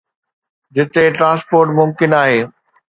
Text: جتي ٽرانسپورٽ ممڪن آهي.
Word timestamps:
جتي 0.77 1.03
ٽرانسپورٽ 1.17 1.67
ممڪن 1.81 2.09
آهي. 2.25 2.41